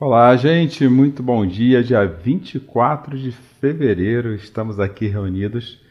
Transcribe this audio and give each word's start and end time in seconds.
Olá, 0.00 0.36
gente, 0.36 0.86
muito 0.86 1.24
bom 1.24 1.44
dia. 1.44 1.82
Dia 1.82 2.06
24 2.06 3.18
de 3.18 3.32
fevereiro, 3.32 4.32
estamos 4.32 4.78
aqui 4.78 5.08
reunidos 5.08 5.82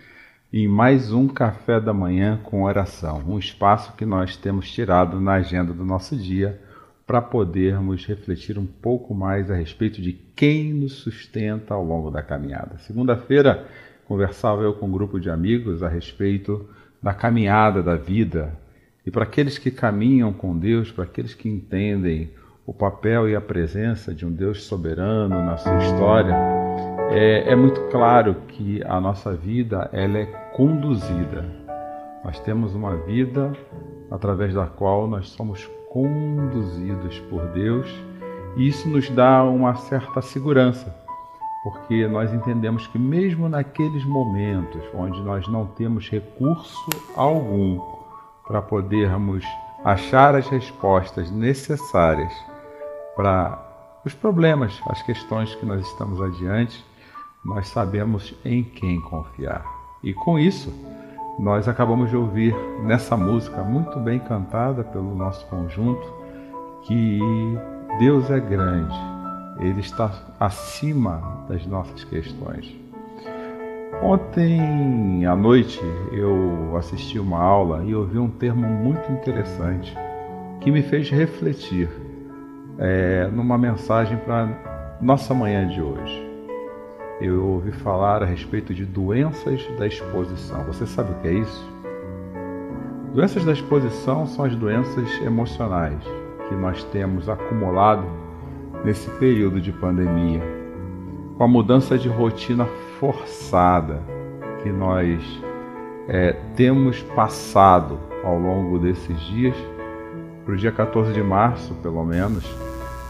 em 0.51 0.65
mais 0.65 1.11
um 1.11 1.27
café 1.27 1.77
da 1.77 1.93
manhã 1.93 2.39
com 2.41 2.63
oração, 2.63 3.21
um 3.27 3.37
espaço 3.37 3.91
que 3.97 4.05
nós 4.05 4.37
temos 4.37 4.71
tirado 4.71 5.19
na 5.19 5.33
agenda 5.33 5.73
do 5.73 5.83
nosso 5.83 6.15
dia 6.15 6.57
para 7.05 7.21
podermos 7.21 8.05
refletir 8.05 8.57
um 8.57 8.65
pouco 8.65 9.13
mais 9.13 9.51
a 9.51 9.55
respeito 9.55 10.01
de 10.01 10.13
quem 10.13 10.73
nos 10.73 10.93
sustenta 10.93 11.73
ao 11.73 11.83
longo 11.83 12.09
da 12.09 12.23
caminhada. 12.23 12.77
Segunda-feira, 12.77 13.67
conversava 14.05 14.61
eu 14.61 14.73
com 14.75 14.87
um 14.87 14.91
grupo 14.91 15.19
de 15.19 15.29
amigos 15.29 15.83
a 15.83 15.89
respeito 15.89 16.65
da 17.03 17.13
caminhada 17.13 17.83
da 17.83 17.97
vida. 17.97 18.57
E 19.05 19.11
para 19.11 19.23
aqueles 19.23 19.57
que 19.57 19.69
caminham 19.69 20.31
com 20.31 20.57
Deus, 20.57 20.93
para 20.93 21.03
aqueles 21.03 21.33
que 21.33 21.49
entendem 21.49 22.31
o 22.67 22.73
papel 22.73 23.29
e 23.29 23.35
a 23.35 23.39
presença 23.39 24.13
de 24.13 24.25
um 24.25 24.31
Deus 24.31 24.65
soberano 24.65 25.41
na 25.41 25.55
sua 25.55 25.77
história, 25.77 26.35
é, 27.11 27.53
é 27.53 27.55
muito 27.55 27.79
claro 27.89 28.35
que 28.49 28.83
a 28.83 28.99
nossa 28.99 29.31
vida 29.33 29.89
ela 29.93 30.17
é 30.17 30.25
conduzida. 30.53 31.45
Nós 32.25 32.37
temos 32.41 32.75
uma 32.75 32.97
vida 32.97 33.53
através 34.11 34.53
da 34.53 34.65
qual 34.65 35.07
nós 35.07 35.29
somos 35.29 35.65
conduzidos 35.89 37.17
por 37.29 37.45
Deus 37.53 37.89
e 38.57 38.67
isso 38.67 38.89
nos 38.89 39.09
dá 39.11 39.45
uma 39.45 39.73
certa 39.75 40.21
segurança, 40.21 40.93
porque 41.63 42.05
nós 42.05 42.33
entendemos 42.33 42.85
que 42.87 42.99
mesmo 42.99 43.47
naqueles 43.47 44.03
momentos 44.03 44.83
onde 44.93 45.21
nós 45.21 45.47
não 45.47 45.67
temos 45.67 46.09
recurso 46.09 46.89
algum 47.15 47.79
para 48.45 48.61
podermos 48.61 49.45
achar 49.85 50.35
as 50.35 50.49
respostas 50.49 51.31
necessárias 51.31 52.56
para 53.17 53.59
os 54.05 54.13
problemas, 54.13 54.79
as 54.87 55.01
questões 55.01 55.53
que 55.55 55.65
nós 55.65 55.81
estamos 55.81 56.21
adiante, 56.21 56.85
nós 57.43 57.67
sabemos 57.67 58.35
em 58.45 58.63
quem 58.63 59.01
confiar. 59.01 59.65
E 60.03 60.13
com 60.13 60.37
isso, 60.37 60.71
nós 61.39 61.67
acabamos 61.67 62.11
de 62.11 62.15
ouvir 62.15 62.55
nessa 62.83 63.17
música 63.17 63.63
muito 63.63 63.99
bem 63.99 64.19
cantada 64.19 64.83
pelo 64.83 65.15
nosso 65.15 65.43
conjunto 65.47 66.07
que 66.83 67.19
Deus 67.97 68.29
é 68.29 68.39
grande, 68.39 68.95
Ele 69.59 69.79
está 69.79 70.11
acima 70.39 71.45
das 71.49 71.65
nossas 71.65 72.03
questões. 72.03 72.73
Ontem 74.03 75.25
à 75.25 75.35
noite 75.35 75.81
eu 76.11 76.77
assisti 76.77 77.17
uma 77.17 77.41
aula 77.41 77.83
e 77.83 77.95
ouvi 77.95 78.19
um 78.19 78.29
termo 78.29 78.67
muito 78.67 79.11
interessante 79.11 79.97
que 80.61 80.69
me 80.69 80.83
fez 80.83 81.09
refletir 81.09 81.89
é, 82.79 83.27
numa 83.31 83.57
mensagem 83.57 84.17
para 84.17 84.97
nossa 85.01 85.33
manhã 85.33 85.67
de 85.67 85.81
hoje. 85.81 86.25
Eu 87.19 87.45
ouvi 87.45 87.71
falar 87.71 88.21
a 88.21 88.25
respeito 88.25 88.73
de 88.73 88.85
doenças 88.85 89.65
da 89.77 89.87
exposição. 89.87 90.63
Você 90.65 90.85
sabe 90.85 91.11
o 91.11 91.15
que 91.15 91.27
é 91.27 91.33
isso? 91.33 91.77
Doenças 93.13 93.43
da 93.43 93.53
exposição 93.53 94.27
são 94.27 94.45
as 94.45 94.55
doenças 94.55 95.09
emocionais 95.21 96.03
que 96.47 96.55
nós 96.55 96.83
temos 96.85 97.27
acumulado 97.27 98.05
nesse 98.83 99.09
período 99.11 99.59
de 99.59 99.71
pandemia, 99.71 100.41
com 101.37 101.43
a 101.43 101.47
mudança 101.47 101.97
de 101.97 102.07
rotina 102.07 102.65
forçada 102.99 104.01
que 104.61 104.69
nós 104.69 105.41
é, 106.07 106.33
temos 106.55 107.01
passado 107.01 107.99
ao 108.23 108.37
longo 108.37 108.77
desses 108.79 109.19
dias, 109.21 109.55
para 110.47 110.53
o 110.53 110.57
dia 110.57 110.71
14 110.71 111.11
de 111.11 111.21
março, 111.21 111.73
pelo 111.83 112.05
menos, 112.05 112.45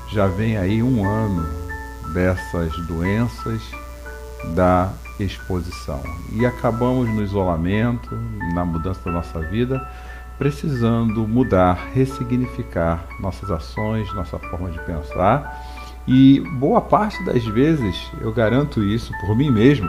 já 0.09 0.25
vem 0.25 0.57
aí 0.57 0.81
um 0.81 1.07
ano 1.07 1.47
dessas 2.11 2.75
doenças 2.87 3.61
da 4.55 4.91
exposição. 5.19 6.01
E 6.31 6.47
acabamos 6.47 7.07
no 7.07 7.21
isolamento, 7.21 8.09
na 8.55 8.65
mudança 8.65 9.01
da 9.05 9.11
nossa 9.11 9.39
vida, 9.39 9.87
precisando 10.39 11.27
mudar, 11.27 11.89
ressignificar 11.93 13.05
nossas 13.19 13.51
ações, 13.51 14.11
nossa 14.15 14.39
forma 14.39 14.71
de 14.71 14.79
pensar. 14.79 15.63
E 16.07 16.39
boa 16.39 16.81
parte 16.81 17.23
das 17.23 17.45
vezes, 17.45 18.11
eu 18.19 18.33
garanto 18.33 18.83
isso 18.83 19.13
por 19.21 19.37
mim 19.37 19.51
mesmo, 19.51 19.87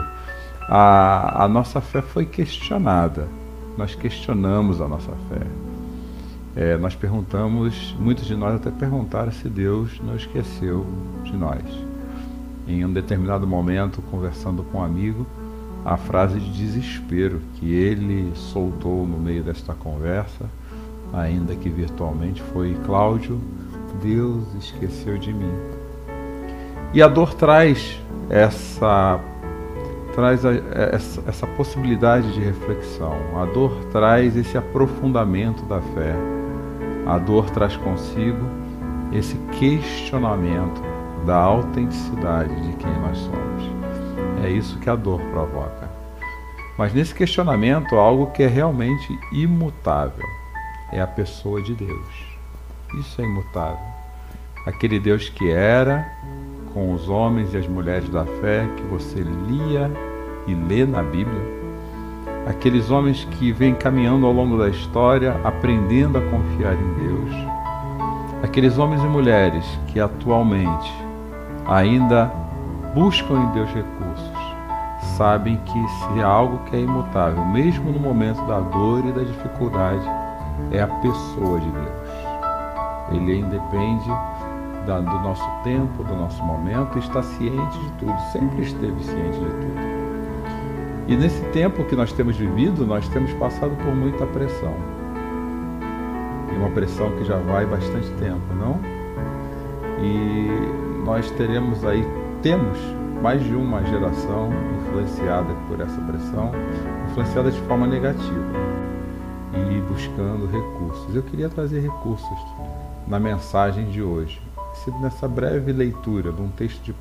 a, 0.67 1.45
a 1.45 1.47
nossa 1.47 1.81
fé 1.81 2.03
foi 2.03 2.27
questionada. 2.27 3.27
Nós 3.75 3.95
questionamos 3.95 4.79
a 4.79 4.87
nossa 4.87 5.13
fé. 5.29 5.68
É, 6.55 6.77
nós 6.77 6.95
perguntamos, 6.95 7.95
muitos 7.99 8.25
de 8.25 8.35
nós 8.35 8.55
até 8.55 8.71
perguntaram 8.71 9.31
se 9.31 9.47
Deus 9.47 9.99
não 10.03 10.15
esqueceu 10.15 10.85
de 11.23 11.35
nós. 11.37 11.63
Em 12.67 12.83
um 12.83 12.91
determinado 12.91 13.47
momento, 13.47 14.01
conversando 14.09 14.63
com 14.63 14.79
um 14.79 14.83
amigo, 14.83 15.25
a 15.85 15.95
frase 15.95 16.39
de 16.39 16.51
desespero 16.51 17.39
que 17.55 17.71
ele 17.71 18.31
soltou 18.35 19.07
no 19.07 19.17
meio 19.17 19.43
desta 19.43 19.73
conversa, 19.73 20.45
ainda 21.13 21.55
que 21.55 21.69
virtualmente, 21.69 22.41
foi: 22.53 22.75
Cláudio, 22.85 23.39
Deus 24.01 24.43
esqueceu 24.55 25.17
de 25.17 25.33
mim. 25.33 25.53
E 26.93 27.01
a 27.01 27.07
dor 27.07 27.33
traz 27.35 27.99
essa 28.29 29.19
traz 30.15 30.43
a, 30.43 30.51
essa, 30.93 31.23
essa 31.27 31.47
possibilidade 31.47 32.33
de 32.33 32.39
reflexão. 32.39 33.15
A 33.37 33.45
dor 33.45 33.71
traz 33.91 34.35
esse 34.35 34.57
aprofundamento 34.57 35.63
da 35.65 35.79
fé 35.79 36.38
a 37.05 37.17
dor 37.17 37.49
traz 37.49 37.75
consigo 37.77 38.45
esse 39.11 39.35
questionamento 39.59 40.81
da 41.25 41.35
autenticidade 41.35 42.55
de 42.67 42.75
quem 42.77 42.91
nós 42.99 43.17
somos. 43.17 43.63
É 44.43 44.49
isso 44.49 44.79
que 44.79 44.89
a 44.89 44.95
dor 44.95 45.19
provoca. 45.31 45.89
Mas 46.77 46.93
nesse 46.93 47.13
questionamento, 47.13 47.95
algo 47.95 48.27
que 48.27 48.43
é 48.43 48.47
realmente 48.47 49.07
imutável 49.33 50.25
é 50.91 51.01
a 51.01 51.07
pessoa 51.07 51.61
de 51.61 51.75
Deus. 51.75 52.07
Isso 52.99 53.21
é 53.21 53.25
imutável. 53.25 53.85
Aquele 54.65 54.99
Deus 54.99 55.29
que 55.29 55.49
era 55.49 56.09
com 56.73 56.93
os 56.93 57.09
homens 57.09 57.53
e 57.53 57.57
as 57.57 57.67
mulheres 57.67 58.09
da 58.09 58.25
fé 58.25 58.67
que 58.77 58.83
você 58.83 59.19
lia 59.19 59.91
e 60.47 60.53
lê 60.53 60.85
na 60.85 61.03
Bíblia 61.03 61.58
aqueles 62.47 62.89
homens 62.89 63.25
que 63.25 63.51
vêm 63.51 63.75
caminhando 63.75 64.25
ao 64.25 64.33
longo 64.33 64.57
da 64.57 64.69
história, 64.69 65.39
aprendendo 65.43 66.17
a 66.17 66.21
confiar 66.21 66.73
em 66.73 66.93
Deus, 66.93 67.35
aqueles 68.43 68.77
homens 68.77 69.03
e 69.03 69.07
mulheres 69.07 69.65
que 69.87 69.99
atualmente 69.99 70.91
ainda 71.67 72.31
buscam 72.93 73.35
em 73.35 73.51
Deus 73.51 73.69
recursos, 73.69 74.39
sabem 75.17 75.57
que 75.57 75.87
se 75.87 76.21
há 76.21 76.27
algo 76.27 76.59
que 76.65 76.75
é 76.75 76.79
imutável, 76.79 77.45
mesmo 77.45 77.91
no 77.91 77.99
momento 77.99 78.41
da 78.47 78.59
dor 78.59 79.05
e 79.05 79.11
da 79.11 79.21
dificuldade, 79.21 80.05
é 80.71 80.81
a 80.81 80.87
pessoa 80.87 81.59
de 81.59 81.69
Deus. 81.69 82.09
Ele 83.11 83.39
independe 83.39 84.09
do 84.85 85.19
nosso 85.19 85.47
tempo, 85.63 86.03
do 86.03 86.15
nosso 86.15 86.43
momento, 86.43 86.97
está 86.97 87.21
ciente 87.21 87.77
de 87.77 87.91
tudo, 87.99 88.19
sempre 88.31 88.63
esteve 88.63 89.03
ciente 89.03 89.37
de 89.37 89.45
tudo. 89.45 89.88
E 91.09 91.15
nesse 91.17 91.41
tempo 91.45 91.83
que 91.85 91.95
nós 91.95 92.13
temos 92.13 92.37
vivido, 92.37 92.85
nós 92.85 93.07
temos 93.09 93.33
passado 93.33 93.75
por 93.77 93.95
muita 93.95 94.27
pressão. 94.27 94.75
E 96.53 96.55
uma 96.55 96.69
pressão 96.69 97.09
que 97.17 97.25
já 97.25 97.37
vai 97.37 97.65
bastante 97.65 98.07
tempo, 98.19 98.53
não? 98.53 98.79
E 100.03 101.03
nós 101.03 101.31
teremos 101.31 101.83
aí, 101.83 102.05
temos 102.43 102.77
mais 103.23 103.43
de 103.43 103.55
uma 103.55 103.83
geração 103.85 104.51
influenciada 104.83 105.51
por 105.67 105.81
essa 105.81 105.99
pressão, 105.99 106.51
influenciada 107.09 107.49
de 107.49 107.59
forma 107.61 107.87
negativa 107.87 108.45
e 109.55 109.81
buscando 109.91 110.45
recursos. 110.45 111.15
Eu 111.15 111.23
queria 111.23 111.49
trazer 111.49 111.79
recursos 111.79 112.37
na 113.07 113.19
mensagem 113.19 113.89
de 113.89 114.03
hoje. 114.03 114.39
Nessa 115.01 115.27
breve 115.27 115.73
leitura 115.73 116.31
de 116.31 116.39
um 116.39 116.49
texto 116.49 116.83
de 116.83 116.93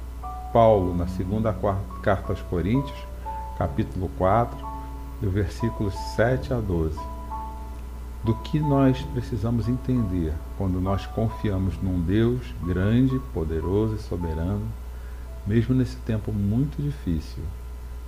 Paulo 0.50 0.96
na 0.96 1.06
segunda 1.06 1.54
carta 2.02 2.32
aos 2.32 2.40
Coríntios, 2.40 3.07
capítulo 3.58 4.08
4, 4.16 4.56
do 5.20 5.30
versículos 5.30 5.92
7 6.14 6.54
a 6.54 6.60
12. 6.60 6.96
Do 8.22 8.34
que 8.36 8.60
nós 8.60 9.00
precisamos 9.12 9.68
entender 9.68 10.32
quando 10.56 10.80
nós 10.80 11.06
confiamos 11.06 11.76
num 11.82 12.00
Deus 12.00 12.40
grande, 12.64 13.18
poderoso 13.34 13.96
e 13.96 13.98
soberano, 13.98 14.66
mesmo 15.46 15.74
nesse 15.74 15.96
tempo 15.96 16.32
muito 16.32 16.80
difícil, 16.80 17.42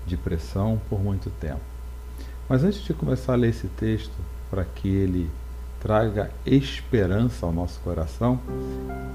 de 0.07 0.17
pressão 0.17 0.81
por 0.89 1.01
muito 1.01 1.31
tempo. 1.31 1.61
Mas 2.49 2.63
antes 2.63 2.83
de 2.83 2.95
começar 2.95 3.33
a 3.33 3.37
ler 3.37 3.51
esse 3.51 3.67
texto, 3.67 4.15
para 4.51 4.65
que 4.65 4.89
ele 4.89 5.31
traga 5.81 6.31
esperança 6.45 7.47
ao 7.47 7.53
nosso 7.53 7.81
coração, 7.81 8.39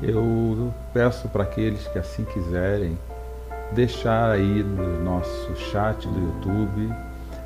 eu 0.01 0.73
peço 0.93 1.29
para 1.29 1.43
aqueles 1.43 1.87
que 1.87 1.99
assim 1.99 2.25
quiserem 2.25 2.97
deixar 3.73 4.31
aí 4.31 4.63
no 4.63 5.03
nosso 5.03 5.55
chat 5.71 6.07
do 6.07 6.19
YouTube, 6.19 6.93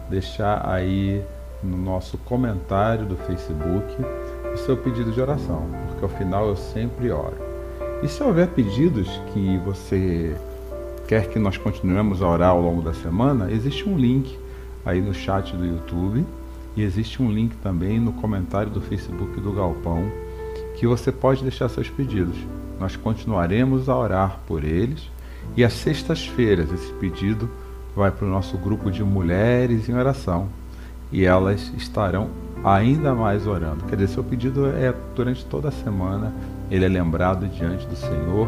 deixar 0.09 0.67
aí 0.67 1.23
no 1.63 1.77
nosso 1.77 2.17
comentário 2.19 3.05
do 3.05 3.15
Facebook 3.15 3.85
o 4.53 4.57
seu 4.57 4.77
pedido 4.77 5.11
de 5.11 5.21
oração, 5.21 5.67
porque 5.87 6.03
ao 6.03 6.09
final 6.09 6.47
eu 6.47 6.55
sempre 6.55 7.11
oro. 7.11 7.37
E 8.01 8.07
se 8.07 8.23
houver 8.23 8.47
pedidos 8.47 9.09
que 9.33 9.57
você 9.59 10.35
quer 11.07 11.27
que 11.27 11.37
nós 11.37 11.57
continuemos 11.57 12.21
a 12.21 12.29
orar 12.29 12.49
ao 12.51 12.61
longo 12.61 12.81
da 12.81 12.93
semana, 12.93 13.51
existe 13.51 13.87
um 13.87 13.97
link 13.97 14.37
aí 14.85 15.01
no 15.01 15.13
chat 15.13 15.55
do 15.55 15.65
YouTube 15.65 16.25
e 16.75 16.83
existe 16.83 17.21
um 17.21 17.31
link 17.31 17.55
também 17.57 17.99
no 17.99 18.13
comentário 18.13 18.71
do 18.71 18.79
Facebook 18.79 19.39
do 19.41 19.51
Galpão 19.51 20.09
que 20.77 20.87
você 20.87 21.11
pode 21.11 21.43
deixar 21.43 21.67
seus 21.67 21.89
pedidos. 21.89 22.37
Nós 22.79 22.95
continuaremos 22.95 23.89
a 23.89 23.97
orar 23.97 24.39
por 24.47 24.63
eles 24.63 25.09
e 25.55 25.63
às 25.63 25.73
sextas-feiras 25.73 26.71
esse 26.71 26.91
pedido 26.93 27.49
vai 27.95 28.11
para 28.11 28.25
o 28.25 28.29
nosso 28.29 28.57
grupo 28.57 28.89
de 28.91 29.03
mulheres 29.03 29.89
em 29.89 29.93
oração 29.93 30.47
e 31.11 31.25
elas 31.25 31.71
estarão 31.75 32.29
ainda 32.63 33.13
mais 33.13 33.47
orando. 33.47 33.85
Quer 33.85 33.95
dizer, 33.95 34.13
seu 34.13 34.23
pedido 34.23 34.67
é 34.67 34.93
durante 35.15 35.45
toda 35.45 35.69
a 35.69 35.71
semana, 35.71 36.33
ele 36.69 36.85
é 36.85 36.89
lembrado 36.89 37.47
diante 37.47 37.85
do 37.87 37.95
Senhor. 37.95 38.47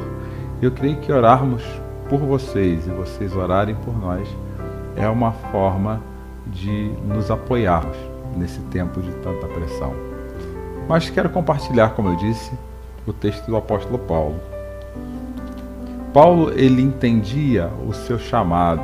Eu 0.61 0.71
creio 0.71 0.97
que 0.97 1.11
orarmos 1.11 1.63
por 2.09 2.19
vocês 2.19 2.85
e 2.85 2.89
vocês 2.89 3.35
orarem 3.35 3.75
por 3.75 3.97
nós 3.97 4.27
é 4.95 5.07
uma 5.07 5.31
forma 5.31 6.01
de 6.47 6.91
nos 7.07 7.31
apoiarmos 7.31 7.95
nesse 8.35 8.59
tempo 8.63 9.01
de 9.01 9.11
tanta 9.15 9.47
pressão. 9.47 9.93
Mas 10.87 11.09
quero 11.09 11.29
compartilhar, 11.29 11.91
como 11.91 12.09
eu 12.09 12.15
disse, 12.17 12.51
o 13.07 13.13
texto 13.13 13.45
do 13.47 13.55
apóstolo 13.55 13.97
Paulo. 13.97 14.50
Paulo 16.13 16.51
ele 16.51 16.81
entendia 16.81 17.69
o 17.87 17.93
seu 17.93 18.19
chamado, 18.19 18.83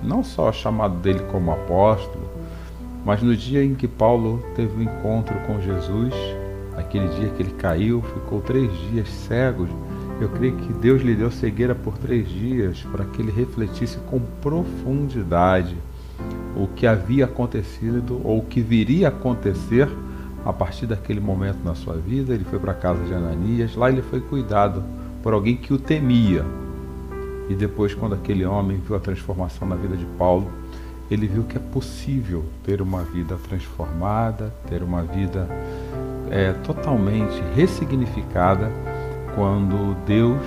não 0.00 0.22
só 0.22 0.50
o 0.50 0.52
chamado 0.52 0.94
dele 0.98 1.18
como 1.32 1.50
apóstolo, 1.50 2.30
mas 3.04 3.20
no 3.20 3.36
dia 3.36 3.64
em 3.64 3.74
que 3.74 3.88
Paulo 3.88 4.40
teve 4.54 4.72
o 4.74 4.78
um 4.78 4.82
encontro 4.82 5.34
com 5.44 5.60
Jesus, 5.60 6.14
aquele 6.76 7.08
dia 7.08 7.30
que 7.30 7.42
ele 7.42 7.50
caiu, 7.50 8.00
ficou 8.02 8.40
três 8.40 8.70
dias 8.90 9.08
cego, 9.08 9.66
eu 10.20 10.28
creio 10.28 10.54
que 10.54 10.72
Deus 10.72 11.02
lhe 11.02 11.16
deu 11.16 11.32
cegueira 11.32 11.74
por 11.74 11.98
três 11.98 12.28
dias 12.28 12.86
para 12.92 13.04
que 13.04 13.22
ele 13.22 13.32
refletisse 13.32 13.98
com 14.08 14.20
profundidade 14.40 15.76
o 16.56 16.68
que 16.68 16.86
havia 16.86 17.24
acontecido 17.24 18.20
ou 18.22 18.38
o 18.38 18.44
que 18.44 18.60
viria 18.60 19.08
a 19.08 19.10
acontecer 19.10 19.88
a 20.44 20.52
partir 20.52 20.86
daquele 20.86 21.20
momento 21.20 21.58
na 21.64 21.74
sua 21.74 21.94
vida. 21.94 22.34
Ele 22.34 22.44
foi 22.44 22.60
para 22.60 22.70
a 22.70 22.76
casa 22.76 23.02
de 23.04 23.12
Ananias, 23.12 23.74
lá 23.74 23.90
ele 23.90 24.02
foi 24.02 24.20
cuidado 24.20 24.84
por 25.24 25.32
alguém 25.32 25.56
que 25.56 25.72
o 25.72 25.78
temia. 25.78 26.44
E 27.48 27.54
depois, 27.54 27.94
quando 27.94 28.14
aquele 28.14 28.44
homem 28.44 28.78
viu 28.78 28.96
a 28.96 29.00
transformação 29.00 29.66
na 29.66 29.74
vida 29.74 29.96
de 29.96 30.04
Paulo, 30.18 30.50
ele 31.10 31.26
viu 31.26 31.44
que 31.44 31.56
é 31.56 31.60
possível 31.60 32.44
ter 32.62 32.82
uma 32.82 33.02
vida 33.02 33.36
transformada, 33.48 34.52
ter 34.68 34.82
uma 34.82 35.02
vida 35.02 35.48
é, 36.30 36.52
totalmente 36.52 37.42
ressignificada 37.54 38.70
quando 39.34 39.96
Deus 40.04 40.42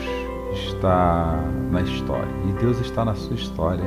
está 0.65 1.43
na 1.71 1.81
história. 1.81 2.29
E 2.47 2.53
Deus 2.61 2.79
está 2.79 3.03
na 3.03 3.15
sua 3.15 3.35
história, 3.35 3.85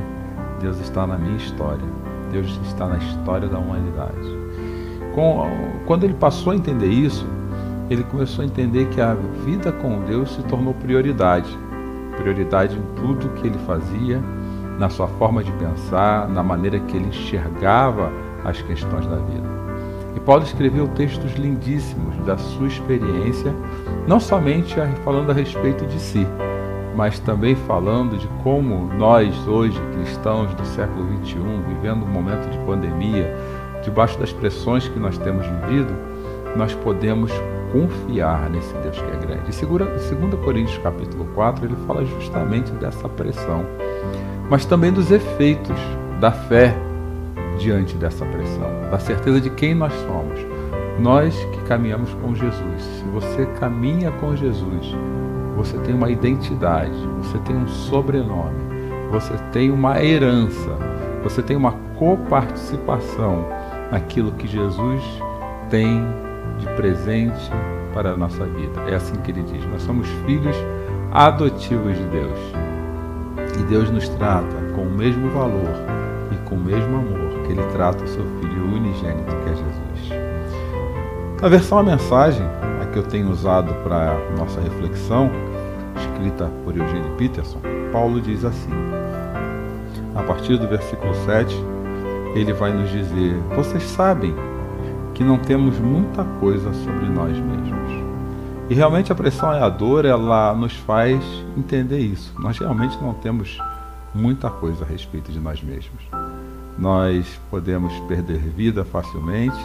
Deus 0.61 0.81
está 0.81 1.07
na 1.07 1.17
minha 1.17 1.37
história, 1.37 1.85
Deus 2.33 2.59
está 2.65 2.89
na 2.89 2.99
história 2.99 3.49
da 3.49 3.59
humanidade. 3.59 4.45
Com, 5.15 5.47
quando 5.87 6.03
ele 6.03 6.15
passou 6.15 6.53
a 6.53 6.57
entender 6.57 6.89
isso, 6.89 7.25
ele 7.89 8.03
começou 8.05 8.43
a 8.43 8.47
entender 8.47 8.89
que 8.89 9.01
a 9.01 9.15
vida 9.45 9.71
com 9.71 10.01
Deus 10.05 10.35
se 10.35 10.43
tornou 10.45 10.75
prioridade 10.75 11.57
prioridade 12.17 12.77
em 12.77 12.83
tudo 12.97 13.31
que 13.35 13.47
ele 13.47 13.59
fazia, 13.67 14.23
na 14.79 14.89
sua 14.89 15.07
forma 15.07 15.43
de 15.43 15.53
pensar, 15.53 16.29
na 16.29 16.43
maneira 16.43 16.79
que 16.81 16.97
ele 16.97 17.09
enxergava 17.09 18.11
as 18.45 18.61
questões 18.63 19.07
da 19.07 19.17
vida. 19.17 19.55
E 20.17 20.21
Paulo 20.21 20.45
escreveu 20.45 20.87
textos 20.89 21.33
lindíssimos 21.33 22.17
da 22.25 22.37
sua 22.37 22.69
experiência, 22.69 23.53
não 24.07 24.21
somente 24.21 24.75
falando 25.05 25.31
a 25.31 25.35
respeito 25.35 25.85
de 25.87 25.99
si, 25.99 26.27
mas 26.95 27.19
também 27.19 27.57
falando 27.57 28.17
de 28.17 28.29
como 28.43 28.93
nós, 28.95 29.35
hoje, 29.49 29.81
cristãos 29.95 30.55
do 30.55 30.65
século 30.65 31.07
XXI, 31.25 31.39
vivendo 31.69 32.05
um 32.05 32.09
momento 32.09 32.49
de 32.49 32.59
pandemia, 32.59 33.35
debaixo 33.83 34.19
das 34.19 34.33
pressões 34.33 34.89
que 34.89 34.99
nós 34.99 35.19
temos 35.19 35.45
vivido, 35.47 35.93
nós 36.57 36.73
podemos 36.75 37.33
confiar 37.73 38.49
nesse 38.49 38.73
Deus 38.75 38.97
que 38.97 39.11
é 39.11 39.14
grande. 39.35 40.15
Em 40.15 40.31
2 40.31 40.45
Coríntios 40.45 40.79
capítulo 40.79 41.25
4, 41.35 41.65
ele 41.65 41.77
fala 41.87 42.05
justamente 42.05 42.73
dessa 42.73 43.09
pressão, 43.09 43.65
mas 44.49 44.65
também 44.65 44.93
dos 44.93 45.11
efeitos 45.11 45.77
da 46.21 46.31
fé 46.31 46.75
diante 47.59 47.97
dessa 47.97 48.25
pressão, 48.27 48.71
da 48.91 48.99
certeza 48.99 49.41
de 49.41 49.51
quem 49.51 49.75
nós 49.75 49.93
somos. 50.07 50.41
Nós 50.99 51.35
que 51.53 51.61
caminhamos 51.63 52.13
com 52.15 52.35
Jesus. 52.35 52.83
Se 52.83 53.05
você 53.13 53.47
caminha 53.59 54.13
com 54.13 54.37
Jesus, 54.37 54.95
você 55.57 55.77
tem 55.79 55.95
uma 55.95 56.11
identidade, 56.11 56.97
você 57.19 57.39
tem 57.39 57.57
um 57.57 57.67
sobrenome, 57.67 58.63
você 59.11 59.35
tem 59.53 59.71
uma 59.71 60.03
herança, 60.03 60.71
você 61.23 61.43
tem 61.43 61.57
uma 61.57 61.73
coparticipação 61.99 63.47
naquilo 63.91 64.33
que 64.33 64.47
Jesus 64.47 65.03
tem 65.69 66.05
de 66.59 66.67
presente 66.77 67.51
para 67.95 68.11
a 68.11 68.17
nossa 68.17 68.45
vida. 68.45 68.81
É 68.89 68.97
assim 68.97 69.15
que 69.17 69.31
ele 69.31 69.43
diz: 69.43 69.65
nós 69.67 69.83
somos 69.83 70.07
filhos 70.27 70.57
adotivos 71.13 71.97
de 71.97 72.05
Deus. 72.07 72.39
E 73.59 73.63
Deus 73.63 73.91
nos 73.91 74.09
trata 74.11 74.57
com 74.75 74.83
o 74.83 74.91
mesmo 74.91 75.31
valor 75.31 75.71
e 76.33 76.49
com 76.49 76.57
o 76.57 76.59
mesmo 76.59 76.97
amor 76.97 77.43
que 77.47 77.53
ele 77.53 77.63
trata 77.73 78.05
o 78.05 78.09
seu 78.09 78.25
filho 78.41 78.65
unigênito, 78.65 79.35
que 79.37 79.51
é 79.51 79.55
Jesus. 79.55 80.25
Na 81.41 81.49
versão 81.49 81.79
a 81.79 81.83
mensagem, 81.83 82.45
a 82.83 82.87
que 82.87 82.99
eu 82.99 83.05
tenho 83.05 83.31
usado 83.31 83.73
para 83.85 84.19
nossa 84.37 84.61
reflexão, 84.61 85.31
escrita 85.97 86.51
por 86.65 86.77
Eugênio 86.77 87.13
Peterson, 87.17 87.61
Paulo 87.93 88.21
diz 88.21 88.45
assim: 88.45 88.73
a 90.15 90.23
partir 90.23 90.57
do 90.57 90.69
versículo 90.69 91.15
7, 91.27 91.55
ele 92.35 92.53
vai 92.53 92.73
nos 92.73 92.91
dizer: 92.91 93.37
Vocês 93.55 93.83
sabem 93.83 94.35
que 95.13 95.25
não 95.25 95.39
temos 95.39 95.79
muita 95.79 96.25
coisa 96.41 96.73
sobre 96.73 97.07
nós 97.07 97.33
mesmos. 97.39 97.84
E 98.69 98.73
realmente 98.73 99.13
a 99.13 99.15
pressão 99.15 99.53
e 99.53 99.59
a 99.59 99.69
dor, 99.69 100.07
ela 100.07 100.55
nos 100.55 100.73
faz 100.73 101.23
entender 101.55 101.99
isso. 101.99 102.33
Nós 102.39 102.59
realmente 102.59 102.97
não 102.97 103.13
temos 103.13 103.59
muita 104.15 104.49
coisa 104.49 104.85
a 104.85 104.89
respeito 104.89 105.31
de 105.31 105.39
nós 105.39 105.63
mesmos. 105.63 106.03
Nós 106.79 107.39
podemos 107.51 107.93
perder 108.09 108.39
vida 108.39 108.83
facilmente 108.83 109.59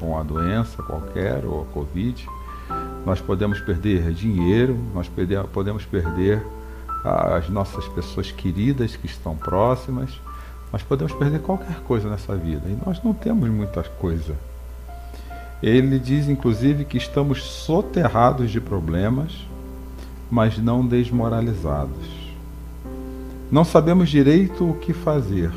com 0.00 0.18
a 0.18 0.24
doença 0.24 0.82
qualquer 0.82 1.44
ou 1.44 1.62
a 1.62 1.64
Covid. 1.66 2.28
Nós 3.06 3.20
podemos 3.20 3.60
perder 3.60 4.12
dinheiro, 4.12 4.76
nós 4.92 5.08
podemos 5.52 5.84
perder 5.84 6.44
as 7.04 7.48
nossas 7.48 7.86
pessoas 7.88 8.32
queridas 8.32 8.96
que 8.96 9.06
estão 9.06 9.36
próximas. 9.36 10.20
Nós 10.72 10.82
podemos 10.82 11.12
perder 11.12 11.38
qualquer 11.38 11.76
coisa 11.86 12.10
nessa 12.10 12.34
vida 12.34 12.68
e 12.68 12.76
nós 12.84 13.00
não 13.02 13.14
temos 13.14 13.48
muita 13.48 13.84
coisa 13.84 14.34
ele 15.62 15.98
diz 15.98 16.28
inclusive 16.28 16.84
que 16.84 16.96
estamos 16.96 17.42
soterrados 17.42 18.50
de 18.50 18.60
problemas, 18.60 19.46
mas 20.30 20.58
não 20.58 20.86
desmoralizados. 20.86 22.20
Não 23.50 23.64
sabemos 23.64 24.08
direito 24.08 24.68
o 24.68 24.74
que 24.74 24.92
fazer, 24.92 25.50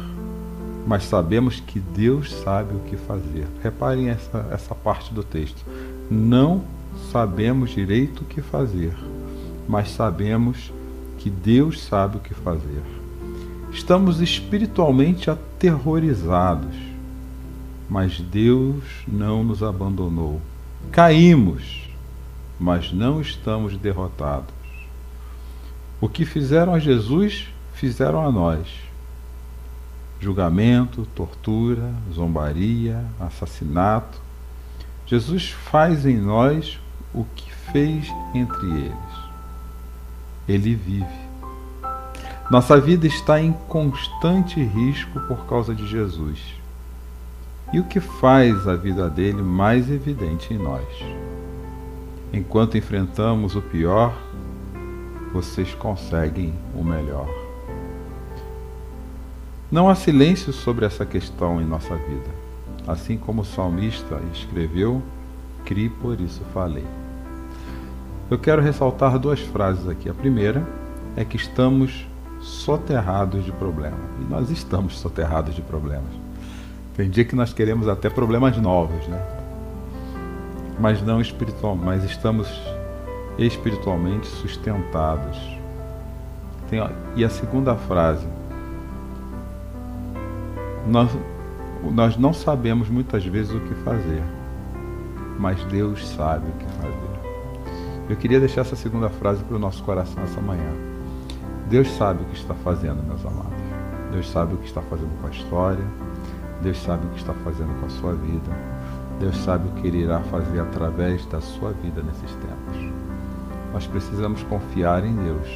mas 0.86 1.06
sabemos 1.06 1.60
que 1.60 1.80
Deus 1.80 2.34
sabe 2.34 2.76
o 2.76 2.80
que 2.80 2.98
fazer. 2.98 3.48
Reparem 3.62 4.10
essa, 4.10 4.48
essa 4.52 4.76
parte 4.76 5.14
do 5.14 5.24
texto. 5.24 5.64
Não 6.10 6.64
sabemos 7.12 7.70
direito 7.70 8.22
o 8.22 8.26
que 8.26 8.42
fazer, 8.42 8.94
mas 9.68 9.92
sabemos 9.92 10.74
que 11.18 11.30
Deus 11.30 11.82
sabe 11.82 12.18
o 12.18 12.20
que 12.20 12.34
fazer. 12.34 12.82
Estamos 13.72 14.20
espiritualmente 14.20 15.30
aterrorizados 15.30 16.76
mas 17.90 18.20
Deus 18.20 18.84
não 19.08 19.44
nos 19.44 19.62
abandonou. 19.62 20.42
Caímos, 20.92 21.90
mas 22.60 22.92
não 22.92 23.22
estamos 23.22 23.78
derrotados. 23.78 24.54
O 26.00 26.10
que 26.10 26.26
fizeram 26.26 26.74
a 26.74 26.80
Jesus, 26.80 27.48
fizeram 27.74 28.26
a 28.26 28.32
nós 28.32 28.68
julgamento, 30.24 31.06
tortura, 31.14 31.94
zombaria, 32.14 33.04
assassinato. 33.20 34.22
Jesus 35.06 35.52
faz 35.52 36.06
em 36.06 36.18
nós 36.18 36.80
o 37.14 37.26
que 37.36 37.52
fez 37.72 38.08
entre 38.34 38.66
eles. 38.66 39.24
Ele 40.48 40.76
vive. 40.76 41.24
Nossa 42.50 42.80
vida 42.80 43.06
está 43.06 43.42
em 43.42 43.52
constante 43.52 44.64
risco 44.64 45.20
por 45.28 45.46
causa 45.46 45.76
de 45.76 45.86
Jesus. 45.88 46.40
E 47.74 47.80
o 47.80 47.84
que 47.84 48.00
faz 48.00 48.68
a 48.68 48.76
vida 48.76 49.10
dele 49.10 49.42
mais 49.42 49.90
evidente 49.90 50.54
em 50.54 50.60
nós? 50.60 50.86
Enquanto 52.32 52.78
enfrentamos 52.78 53.56
o 53.56 53.64
pior, 53.64 54.16
vocês 55.34 55.74
conseguem 55.74 56.54
o 56.76 56.84
melhor. 56.84 57.28
Não 59.72 59.90
há 59.90 59.96
silêncio 59.96 60.54
sobre 60.54 60.86
essa 60.86 61.04
questão 61.04 61.60
em 61.60 61.66
nossa 61.66 61.96
vida. 61.96 62.30
Assim 62.88 63.18
como 63.18 63.42
o 63.42 63.46
salmista 63.46 64.22
escreveu, 64.32 65.02
crie 65.66 65.90
por 65.90 66.22
isso 66.22 66.42
falei. 66.54 66.86
Eu 68.30 68.38
quero 68.38 68.62
ressaltar 68.62 69.18
duas 69.18 69.40
frases 69.40 69.90
aqui. 69.90 70.08
A 70.08 70.14
primeira 70.14 70.64
é 71.16 71.26
que 71.26 71.38
estamos 71.38 72.08
soterrados 72.40 73.44
de 73.44 73.52
problemas. 73.52 74.00
E 74.22 74.24
nós 74.26 74.52
estamos 74.52 75.00
soterrados 75.00 75.56
de 75.56 75.62
problemas. 75.64 76.23
Tem 76.96 77.10
dia 77.10 77.26
que 77.26 77.36
nós 77.36 77.52
queremos 77.54 77.88
até 77.88 78.10
problemas 78.10 78.58
novos, 78.58 79.08
né? 79.08 79.22
Mas 80.80 81.02
não 81.02 81.20
espiritual, 81.20 81.76
mas 81.76 82.04
estamos 82.04 82.48
espiritualmente 83.38 84.28
sustentados. 84.28 85.38
Tem, 86.70 86.80
e 87.16 87.24
a 87.24 87.30
segunda 87.30 87.76
frase, 87.76 88.28
nós, 90.88 91.10
nós 91.92 92.18
não 92.18 92.34
sabemos 92.34 92.90
muitas 92.90 93.26
vezes 93.26 93.54
o 93.54 93.60
que 93.60 93.74
fazer, 93.76 94.22
mas 95.40 95.64
Deus 95.66 96.08
sabe 96.08 96.48
o 96.48 96.54
que 96.54 96.66
fazer. 96.66 97.14
Eu 98.10 98.18
queria 98.18 98.40
deixar 98.40 98.62
essa 98.62 98.76
segunda 98.76 99.10
frase 99.10 99.44
para 99.44 99.56
o 99.56 99.60
nosso 99.60 99.82
coração 99.84 100.22
essa 100.24 100.42
manhã. 100.42 100.72
Deus 101.70 101.90
sabe 101.96 102.22
o 102.22 102.26
que 102.26 102.36
está 102.36 102.54
fazendo, 102.54 103.02
meus 103.02 103.26
amados. 103.26 103.52
Deus 104.12 104.30
sabe 104.30 104.54
o 104.54 104.58
que 104.58 104.68
está 104.68 104.82
fazendo 104.82 105.10
com 105.22 105.28
a 105.28 105.30
história. 105.32 105.84
Deus 106.64 106.82
sabe 106.82 107.06
o 107.06 107.10
que 107.10 107.18
está 107.18 107.34
fazendo 107.34 107.78
com 107.78 107.86
a 107.86 107.90
sua 107.90 108.14
vida. 108.14 108.50
Deus 109.20 109.38
sabe 109.44 109.68
o 109.68 109.72
que 109.74 109.86
Ele 109.86 110.04
irá 110.04 110.22
fazer 110.22 110.62
através 110.62 111.26
da 111.26 111.42
sua 111.42 111.72
vida 111.74 112.02
nesses 112.02 112.32
tempos. 112.36 112.94
Nós 113.74 113.86
precisamos 113.86 114.42
confiar 114.44 115.04
em 115.04 115.14
Deus 115.14 115.48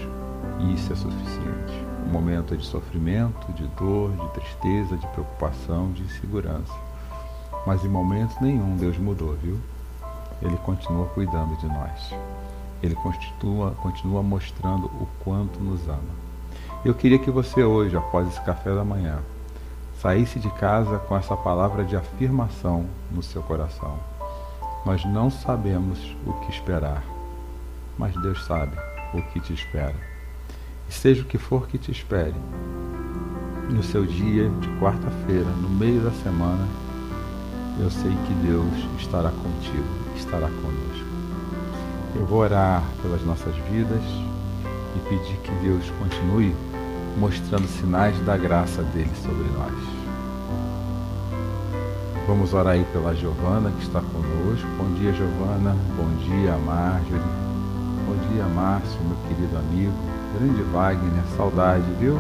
e 0.60 0.74
isso 0.74 0.92
é 0.92 0.96
suficiente. 0.98 1.86
O 2.06 2.10
momento 2.10 2.54
é 2.54 2.58
de 2.58 2.66
sofrimento, 2.66 3.54
de 3.54 3.66
dor, 3.70 4.12
de 4.12 4.30
tristeza, 4.34 4.98
de 4.98 5.08
preocupação, 5.08 5.94
de 5.94 6.04
insegurança. 6.04 6.74
Mas 7.66 7.86
em 7.86 7.90
momento 7.90 8.36
nenhum 8.42 8.76
Deus 8.76 8.98
mudou, 8.98 9.34
viu? 9.42 9.58
Ele 10.42 10.58
continua 10.58 11.06
cuidando 11.08 11.56
de 11.58 11.68
nós. 11.68 12.14
Ele 12.84 12.96
continua, 12.96 13.72
continua 13.82 14.22
mostrando 14.22 14.88
o 14.88 15.08
quanto 15.24 15.58
nos 15.62 15.88
ama. 15.88 16.28
Eu 16.84 16.94
queria 16.94 17.18
que 17.18 17.32
você 17.32 17.64
hoje, 17.64 17.96
após 17.96 18.28
esse 18.28 18.42
café 18.42 18.76
da 18.76 18.84
manhã, 18.84 19.20
saísse 20.02 20.40
de 20.40 20.50
casa 20.52 21.00
com 21.00 21.18
essa 21.18 21.36
palavra 21.36 21.84
de 21.84 21.96
afirmação 21.96 22.86
no 23.12 23.24
seu 23.24 23.42
coração. 23.42 23.98
Nós 24.86 25.04
não 25.06 25.30
sabemos 25.30 26.16
o 26.26 26.34
que 26.34 26.52
esperar, 26.52 27.04
mas 27.98 28.14
Deus 28.22 28.46
sabe 28.46 28.78
o 29.14 29.22
que 29.22 29.40
te 29.40 29.54
espera. 29.54 29.96
E 30.88 30.94
seja 30.94 31.24
o 31.24 31.26
que 31.26 31.38
for 31.38 31.68
que 31.68 31.78
te 31.78 31.92
espere, 31.92 32.36
no 33.70 33.84
seu 33.84 34.06
dia 34.06 34.50
de 34.50 34.68
quarta-feira, 34.80 35.50
no 35.62 35.70
meio 35.70 36.00
da 36.02 36.12
semana, 36.12 36.66
eu 37.80 37.92
sei 37.92 38.12
que 38.12 38.34
Deus 38.46 38.74
estará 38.98 39.30
contigo, 39.30 39.84
estará 40.16 40.48
conosco. 40.48 41.08
Eu 42.16 42.26
vou 42.26 42.40
orar 42.40 42.84
pelas 43.02 43.22
nossas 43.24 43.56
vidas 43.70 44.04
e 44.96 45.00
pedir 45.10 45.38
que 45.38 45.52
Deus 45.64 45.84
continue 46.00 46.56
mostrando 47.18 47.68
sinais 47.68 48.18
da 48.26 48.38
graça 48.38 48.84
dele 48.84 49.12
sobre 49.24 49.44
nós. 49.58 49.74
Vamos 52.28 52.54
orar 52.54 52.74
aí 52.74 52.86
pela 52.92 53.16
Giovana 53.16 53.72
que 53.72 53.84
está 53.84 54.02
conosco. 54.02 54.68
Bom 54.78 54.94
dia, 54.96 55.14
Giovana. 55.14 55.76
Bom 55.96 56.10
dia, 56.24 56.58
Marjorie. 56.58 57.22
Bom 58.06 58.16
dia, 58.32 58.44
Márcio, 58.46 59.00
meu 59.02 59.18
querido 59.28 59.58
amigo. 59.58 59.94
Grande 60.38 60.62
Wagner, 60.72 61.24
saudade, 61.36 61.86
viu? 62.00 62.20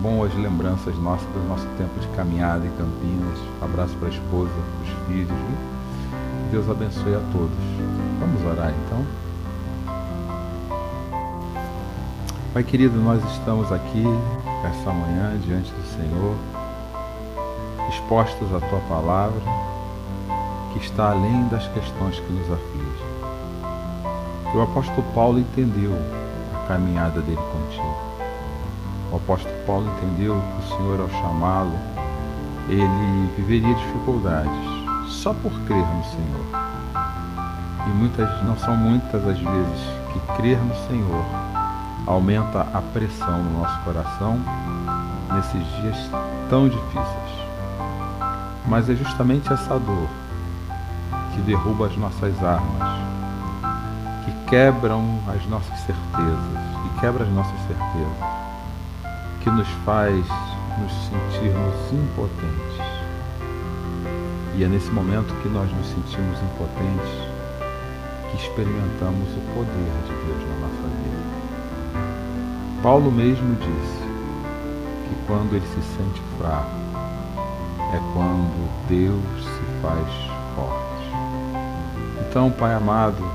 Boas 0.00 0.32
lembranças 0.34 0.96
nossas 0.98 1.26
do 1.28 1.48
nosso 1.48 1.66
tempo 1.78 1.98
de 1.98 2.06
caminhada 2.08 2.64
em 2.66 2.70
Campinas. 2.70 3.38
Abraço 3.60 3.94
para 3.96 4.08
a 4.08 4.10
esposa, 4.10 4.50
para 4.50 4.92
os 4.92 5.06
filhos, 5.06 5.28
viu? 5.28 5.76
Deus 6.52 6.70
abençoe 6.70 7.14
a 7.14 7.22
todos. 7.32 7.56
Vamos 8.20 8.44
orar 8.44 8.72
então. 8.86 9.04
Pai 12.56 12.64
querido, 12.64 12.98
nós 12.98 13.22
estamos 13.32 13.70
aqui 13.70 14.02
essa 14.64 14.90
manhã 14.90 15.38
diante 15.44 15.70
do 15.72 15.86
Senhor, 15.88 16.34
expostos 17.90 18.48
à 18.54 18.58
tua 18.60 18.80
palavra, 18.88 19.42
que 20.72 20.78
está 20.78 21.10
além 21.10 21.46
das 21.48 21.68
questões 21.68 22.18
que 22.18 22.32
nos 22.32 22.50
afligem. 22.50 23.06
O 24.54 24.62
apóstolo 24.62 25.04
Paulo 25.14 25.38
entendeu 25.38 25.92
a 26.54 26.66
caminhada 26.66 27.20
dele 27.20 27.36
contigo. 27.36 27.96
O 29.12 29.16
apóstolo 29.16 29.54
Paulo 29.66 29.92
entendeu 29.98 30.40
que 30.40 30.64
o 30.64 30.78
Senhor, 30.78 31.00
ao 31.02 31.10
chamá-lo, 31.10 31.78
ele 32.70 33.32
viveria 33.36 33.74
dificuldades 33.74 35.12
só 35.12 35.34
por 35.34 35.52
crer 35.66 35.86
no 35.86 36.04
Senhor. 36.04 36.46
E 37.86 37.90
muitas, 37.90 38.42
não 38.44 38.56
são 38.56 38.74
muitas 38.74 39.28
as 39.28 39.38
vezes 39.38 39.82
que 40.10 40.36
crer 40.38 40.56
no 40.56 40.74
Senhor 40.88 41.45
aumenta 42.06 42.60
a 42.72 42.80
pressão 42.92 43.42
no 43.42 43.60
nosso 43.60 43.78
coração 43.80 44.38
nesses 45.34 45.66
dias 45.80 46.10
tão 46.48 46.68
difíceis. 46.68 47.36
Mas 48.66 48.88
é 48.88 48.94
justamente 48.94 49.52
essa 49.52 49.78
dor 49.78 50.08
que 51.34 51.40
derruba 51.42 51.86
as 51.86 51.96
nossas 51.96 52.42
armas, 52.42 53.00
que 54.24 54.32
quebram 54.48 55.18
as 55.28 55.44
nossas 55.46 55.78
certezas, 55.80 56.58
que 56.82 57.00
quebra 57.00 57.24
as 57.24 57.30
nossas 57.30 57.58
certezas, 57.66 58.36
que 59.40 59.50
nos 59.50 59.68
faz 59.84 60.24
nos 60.78 60.92
sentirmos 61.08 61.92
impotentes. 61.92 62.86
E 64.54 64.64
é 64.64 64.68
nesse 64.68 64.90
momento 64.90 65.34
que 65.42 65.48
nós 65.48 65.70
nos 65.70 65.86
sentimos 65.86 66.38
impotentes 66.42 67.36
que 68.30 68.36
experimentamos 68.36 69.28
o 69.36 69.40
poder 69.54 69.92
de 70.06 70.14
Deus 70.24 70.48
na 70.48 70.66
nossa 70.66 70.82
vida. 70.88 70.95
Paulo 72.86 73.10
mesmo 73.10 73.56
disse 73.56 73.98
que 75.08 75.26
quando 75.26 75.56
ele 75.56 75.66
se 75.66 75.82
sente 75.96 76.22
fraco 76.38 76.70
é 77.92 77.98
quando 78.12 78.88
Deus 78.88 79.44
se 79.44 79.82
faz 79.82 80.06
forte. 80.54 81.10
Então, 82.20 82.48
Pai 82.52 82.74
amado, 82.74 83.28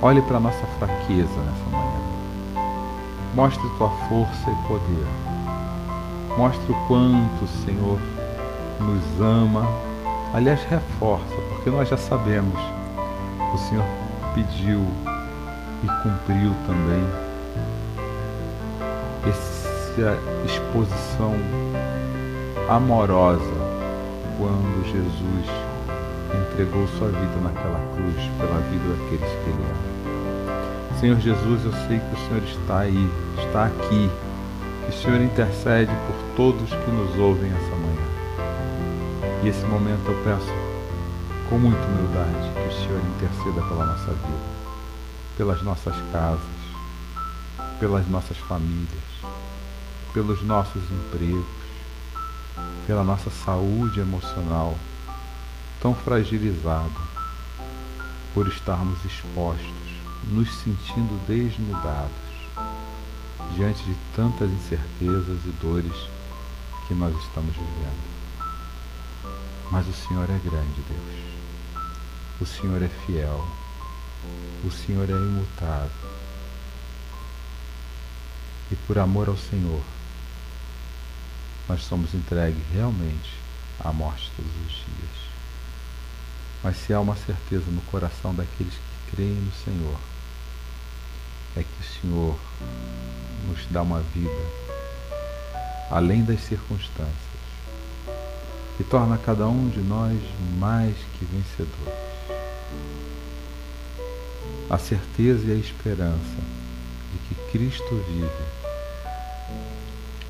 olhe 0.00 0.22
para 0.22 0.36
a 0.36 0.40
nossa 0.40 0.64
fraqueza 0.78 1.28
nessa 1.28 1.70
manhã. 1.72 2.62
Mostre 3.34 3.68
tua 3.78 3.90
força 4.08 4.48
e 4.48 4.68
poder. 4.68 5.06
Mostre 6.38 6.72
o 6.72 6.86
quanto 6.86 7.44
o 7.44 7.48
Senhor 7.64 7.98
nos 8.78 9.20
ama. 9.20 9.66
Aliás, 10.32 10.62
reforça, 10.70 11.34
porque 11.48 11.68
nós 11.68 11.88
já 11.88 11.96
sabemos. 11.96 12.60
O 13.52 13.58
Senhor 13.58 13.84
pediu 14.36 14.86
e 15.82 15.86
cumpriu 16.04 16.54
também 16.64 17.25
essa 19.28 20.18
exposição 20.44 21.34
amorosa 22.68 23.40
quando 24.38 24.84
Jesus 24.84 25.46
entregou 26.52 26.86
sua 26.98 27.08
vida 27.08 27.36
naquela 27.42 27.80
cruz 27.94 28.30
pela 28.38 28.60
vida 28.70 28.84
daqueles 28.88 29.30
que 29.30 29.50
ele 29.50 29.64
ama. 29.64 29.96
Senhor 31.00 31.20
Jesus, 31.20 31.64
eu 31.64 31.72
sei 31.86 31.98
que 31.98 32.14
o 32.14 32.26
Senhor 32.26 32.42
está 32.42 32.78
aí, 32.80 33.10
está 33.38 33.66
aqui, 33.66 34.10
que 34.84 34.90
o 34.90 34.92
Senhor 34.92 35.20
intercede 35.20 35.92
por 36.06 36.16
todos 36.36 36.70
que 36.70 36.90
nos 36.90 37.18
ouvem 37.18 37.50
essa 37.50 37.76
manhã. 37.76 38.06
E 39.42 39.48
esse 39.48 39.64
momento 39.66 40.00
eu 40.06 40.14
peço 40.24 40.52
com 41.48 41.58
muita 41.58 41.80
humildade 41.86 42.50
que 42.54 42.68
o 42.68 42.72
Senhor 42.72 43.00
interceda 43.16 43.62
pela 43.68 43.86
nossa 43.86 44.12
vida, 44.12 44.46
pelas 45.36 45.62
nossas 45.62 45.94
casas, 46.10 46.55
pelas 47.78 48.08
nossas 48.08 48.36
famílias, 48.38 49.04
pelos 50.12 50.42
nossos 50.42 50.82
empregos, 50.90 51.44
pela 52.86 53.04
nossa 53.04 53.30
saúde 53.30 54.00
emocional 54.00 54.76
tão 55.80 55.94
fragilizada, 55.94 57.16
por 58.32 58.48
estarmos 58.48 59.04
expostos, 59.04 59.66
nos 60.24 60.52
sentindo 60.58 61.26
desnudados 61.26 62.26
diante 63.54 63.82
de 63.84 63.96
tantas 64.14 64.50
incertezas 64.50 65.38
e 65.44 65.50
dores 65.62 66.08
que 66.86 66.94
nós 66.94 67.16
estamos 67.24 67.54
vivendo. 67.54 68.16
Mas 69.70 69.86
o 69.88 69.92
Senhor 69.92 70.24
é 70.24 70.38
grande, 70.38 70.82
Deus. 70.88 71.82
O 72.40 72.46
Senhor 72.46 72.82
é 72.82 72.88
fiel. 72.88 73.44
O 74.64 74.70
Senhor 74.70 75.08
é 75.08 75.12
imutável. 75.12 75.90
E 78.70 78.76
por 78.76 78.98
amor 78.98 79.28
ao 79.28 79.36
Senhor, 79.36 79.82
nós 81.68 81.82
somos 81.82 82.14
entregues 82.14 82.62
realmente 82.72 83.32
à 83.80 83.92
morte 83.92 84.30
todos 84.36 84.52
os 84.66 84.72
dias. 84.72 85.26
Mas 86.62 86.76
se 86.76 86.92
há 86.92 87.00
uma 87.00 87.16
certeza 87.16 87.70
no 87.70 87.80
coração 87.82 88.34
daqueles 88.34 88.74
que 88.74 89.16
creem 89.16 89.34
no 89.34 89.52
Senhor, 89.64 89.98
é 91.56 91.62
que 91.62 91.80
o 91.80 92.00
Senhor 92.00 92.38
nos 93.48 93.66
dá 93.70 93.82
uma 93.82 94.00
vida 94.00 94.66
além 95.90 96.24
das 96.24 96.40
circunstâncias 96.40 97.36
que 98.76 98.84
torna 98.84 99.16
cada 99.16 99.46
um 99.48 99.68
de 99.68 99.80
nós 99.80 100.18
mais 100.58 100.94
que 101.18 101.24
vencedores. 101.24 101.94
A 104.68 104.76
certeza 104.76 105.46
e 105.46 105.52
a 105.52 105.54
esperança 105.54 106.36
de 107.12 107.18
que 107.28 107.52
Cristo 107.52 108.04
vive, 108.08 108.28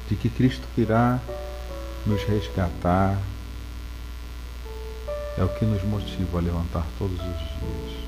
de 0.08 0.16
que 0.16 0.28
Cristo 0.28 0.66
irá 0.76 1.20
nos 2.06 2.22
resgatar, 2.24 3.18
é 5.36 5.44
o 5.44 5.48
que 5.48 5.64
nos 5.64 5.82
motiva 5.84 6.38
a 6.38 6.42
levantar 6.42 6.86
todos 6.98 7.18
os 7.18 7.26
dias. 7.26 8.06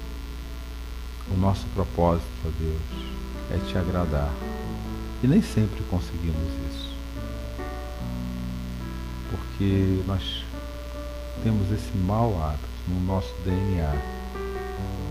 O 1.31 1.37
nosso 1.37 1.67
propósito, 1.75 2.27
ó 2.45 2.49
Deus, 2.59 2.81
é 3.51 3.71
te 3.71 3.77
agradar. 3.77 4.33
E 5.23 5.27
nem 5.27 5.43
sempre 5.43 5.83
conseguimos 5.91 6.53
isso 6.71 6.89
porque 9.59 10.03
nós 10.07 10.45
temos 11.43 11.71
esse 11.73 11.97
mau 11.99 12.41
hábito 12.41 12.69
no 12.87 13.01
nosso 13.01 13.35
DNA 13.45 13.93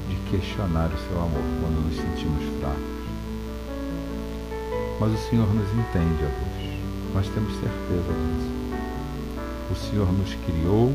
de 0.07 0.15
questionar 0.31 0.87
o 0.87 0.97
seu 0.97 1.17
amor 1.17 1.43
quando 1.61 1.85
nos 1.85 1.95
sentimos 1.95 2.43
fracos. 2.59 2.97
Mas 4.99 5.11
o 5.11 5.29
Senhor 5.29 5.53
nos 5.53 5.69
entende, 5.69 6.23
ó 6.23 6.27
Deus. 6.27 6.56
Nós 7.13 7.27
temos 7.29 7.53
certeza 7.53 8.13
disso. 8.13 8.51
O 9.71 9.75
Senhor 9.75 10.11
nos 10.11 10.33
criou 10.45 10.93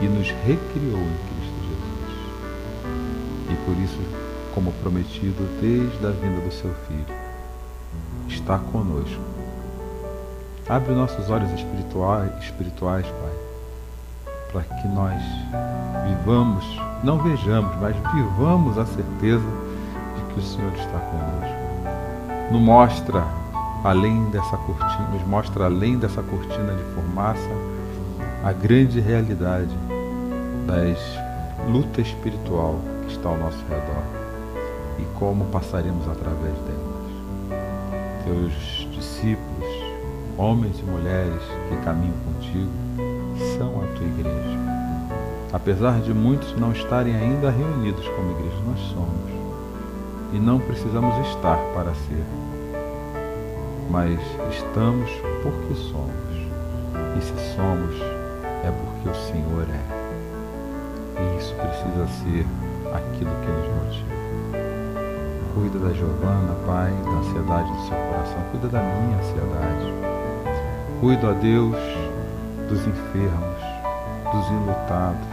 e 0.00 0.06
nos 0.06 0.28
recriou 0.46 1.00
em 1.00 1.16
Cristo 1.28 1.58
Jesus. 1.68 2.16
E 3.50 3.54
por 3.64 3.76
isso, 3.82 3.98
como 4.54 4.72
prometido 4.74 5.46
desde 5.60 6.06
a 6.06 6.10
vinda 6.10 6.40
do 6.40 6.52
seu 6.52 6.72
Filho, 6.86 7.16
está 8.28 8.58
conosco 8.58 9.36
Abre 10.68 10.94
nossos 10.94 11.30
olhos 11.30 11.52
espirituais, 11.52 12.28
espirituais 12.42 13.06
Pai, 13.06 14.34
para 14.50 14.62
que 14.62 14.88
nós 14.88 15.22
vivamos, 16.08 16.64
não 17.04 17.18
vejamos, 17.18 17.70
mas 17.80 17.94
vivamos 18.12 18.76
a 18.76 18.84
certeza 18.84 19.46
de 20.16 20.34
que 20.34 20.40
o 20.40 20.42
Senhor 20.42 20.72
está 20.72 20.98
conosco. 20.98 22.50
Nos 22.50 22.60
mostra 22.60 23.24
além 23.84 24.24
dessa 24.30 24.56
cortina, 24.56 25.08
nos 25.12 25.26
mostra 25.26 25.64
além 25.66 25.98
dessa 25.98 26.22
cortina 26.22 26.74
de 26.74 26.82
fumaça 26.94 27.50
a 28.44 28.52
grande 28.52 29.00
realidade 29.00 29.76
das 30.66 30.98
luta 31.68 32.00
espiritual 32.00 32.78
que 33.06 33.12
está 33.12 33.28
ao 33.28 33.38
nosso 33.38 33.64
redor 33.68 34.04
e 34.98 35.18
como 35.18 35.44
passaremos 35.46 36.06
através 36.08 36.54
delas. 36.54 36.86
Teus 38.24 38.88
discípulos 38.92 39.86
homens 40.38 40.78
e 40.80 40.82
mulheres 40.82 41.42
que 41.68 41.76
caminham 41.84 42.14
contigo, 42.24 42.70
são 43.56 43.82
a 43.82 43.86
tua 43.96 44.06
igreja. 44.06 44.58
Apesar 45.52 46.00
de 46.00 46.12
muitos 46.12 46.54
não 46.58 46.72
estarem 46.72 47.14
ainda 47.16 47.50
reunidos 47.50 48.06
como 48.08 48.32
igreja, 48.32 48.62
nós 48.66 48.80
somos. 48.90 49.36
E 50.32 50.38
não 50.38 50.58
precisamos 50.58 51.26
estar 51.28 51.56
para 51.74 51.94
ser. 51.94 52.24
Mas 53.90 54.18
estamos 54.50 55.10
porque 55.42 55.74
somos. 55.74 56.36
E 57.16 57.20
se 57.20 57.54
somos, 57.54 57.94
é 58.64 58.70
porque 58.70 59.08
o 59.08 59.14
Senhor 59.14 59.66
é. 59.70 59.96
E 61.22 61.38
isso 61.38 61.54
precisa 61.54 62.06
ser 62.22 62.46
aquilo 62.94 63.30
que 63.40 63.50
nos 63.50 63.68
motiva. 63.74 64.16
Cuida 65.54 65.78
da 65.78 65.94
Giovana, 65.94 66.54
Pai, 66.66 66.92
da 67.04 67.10
ansiedade 67.10 67.72
do 67.72 67.88
seu 67.88 67.96
coração. 67.96 68.42
Cuida 68.50 68.68
da 68.68 68.82
minha 68.82 69.18
ansiedade 69.18 70.06
Cuido 71.00 71.28
a 71.28 71.32
Deus 71.34 71.76
dos 72.70 72.80
enfermos, 72.80 73.60
dos 74.32 74.50
enlutados. 74.50 75.28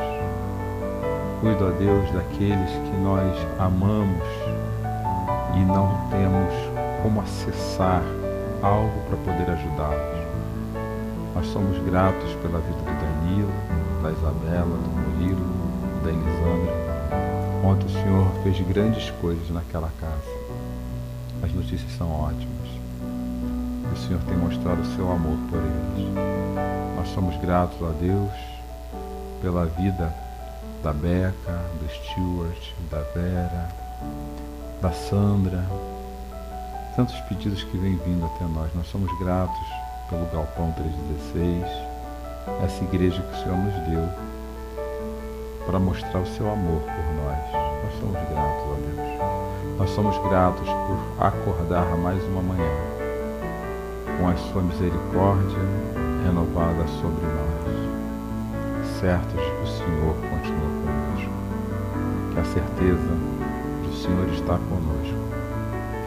Cuido 1.39 1.67
a 1.67 1.71
Deus 1.71 2.11
daqueles 2.11 2.69
que 2.69 2.97
nós 3.01 3.33
amamos 3.57 4.27
e 5.55 5.59
não 5.59 6.09
temos 6.09 6.53
como 7.01 7.21
acessar 7.21 8.03
algo 8.63 8.99
para 9.07 9.17
poder 9.17 9.51
ajudá-los. 9.51 10.23
Nós 11.35 11.47
somos 11.47 11.77
gratos 11.83 12.33
pela 12.41 12.59
vida 12.59 12.77
do 12.77 12.85
Danilo, 12.85 13.51
da 14.01 14.11
Isabela, 14.11 14.77
do 14.77 14.89
Murilo, 14.89 15.45
da 16.03 16.09
Elisandra. 16.09 16.83
Ontem 17.63 17.85
o 17.85 17.89
Senhor 17.89 18.31
fez 18.43 18.59
grandes 18.67 19.09
coisas 19.21 19.49
naquela 19.49 19.91
casa. 19.99 20.43
As 21.43 21.53
notícias 21.53 21.91
são 21.97 22.09
ótimas 22.11 22.63
o 23.93 23.97
Senhor 23.97 24.19
tem 24.23 24.35
mostrado 24.35 24.81
o 24.81 24.95
seu 24.95 25.11
amor 25.11 25.37
por 25.49 25.59
eles. 25.59 26.13
Nós 26.95 27.09
somos 27.13 27.37
gratos 27.37 27.77
a 27.83 27.91
Deus 27.91 28.31
pela 29.41 29.65
vida 29.65 30.13
da 30.81 30.91
Beca, 30.91 31.61
do 31.79 31.87
Stuart, 31.89 32.73
da 32.89 33.01
Vera, 33.13 33.69
da 34.81 34.91
Sandra. 34.91 35.63
Tantos 36.95 37.19
pedidos 37.21 37.63
que 37.63 37.75
vêm 37.75 37.95
vindo 38.05 38.23
até 38.23 38.45
nós. 38.45 38.69
Nós 38.75 38.85
somos 38.87 39.09
gratos 39.17 39.57
pelo 40.07 40.27
Galpão 40.27 40.71
316, 40.73 41.65
essa 42.63 42.83
igreja 42.83 43.19
que 43.19 43.35
o 43.35 43.43
Senhor 43.43 43.57
nos 43.57 43.73
deu 43.89 44.07
para 45.65 45.79
mostrar 45.79 46.19
o 46.19 46.27
seu 46.27 46.51
amor 46.51 46.81
por 46.81 47.15
nós. 47.15 47.39
Nós 47.83 47.99
somos 47.99 48.29
gratos 48.29 48.63
a 48.69 48.75
Deus. 48.75 49.77
Nós 49.79 49.89
somos 49.89 50.17
gratos 50.29 50.67
por 50.69 51.25
acordar 51.25 51.97
mais 51.97 52.23
uma 52.25 52.43
manhã 52.43 52.71
com 54.19 54.27
a 54.27 54.35
sua 54.35 54.61
misericórdia 54.61 55.57
renovada 56.23 56.87
sobre 57.01 57.25
nós, 57.25 58.99
certos 58.99 59.41
que 59.41 59.63
o 59.63 59.67
Senhor 59.67 60.13
continua 60.29 60.69
conosco, 60.85 61.33
que 62.33 62.39
a 62.39 62.45
certeza 62.45 63.17
de 63.81 63.89
o 63.89 63.93
Senhor 63.95 64.29
está 64.29 64.59
conosco 64.69 65.22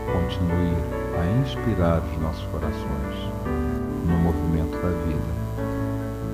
continue 0.06 0.76
a 1.18 1.26
inspirar 1.42 2.00
os 2.00 2.18
nossos 2.20 2.44
corações 2.46 3.16
no 4.04 4.16
movimento 4.18 4.72
da 4.72 4.90
vida, 5.04 5.32